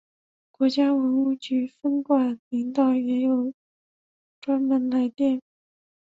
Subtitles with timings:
[0.49, 3.27] 国家文物局分管领导也
[4.39, 5.41] 专门发来唁电。